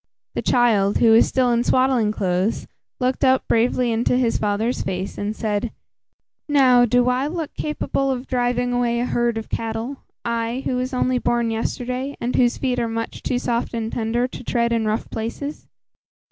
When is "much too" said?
12.89-13.37